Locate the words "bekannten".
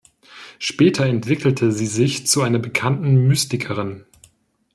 2.57-3.27